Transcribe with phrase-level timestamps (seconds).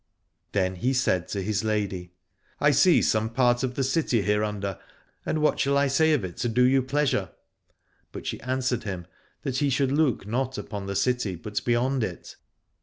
[0.53, 2.15] Then he said to his lady,
[2.59, 4.79] I see some part of the city hereunder,
[5.27, 7.29] and what shall I say of it to do you pleasure?
[8.11, 9.05] But she answered him
[9.43, 12.35] that he should look not upon the city, but beyond it.